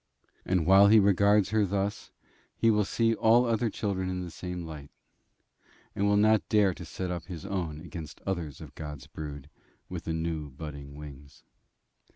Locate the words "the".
4.25-4.31, 10.05-10.13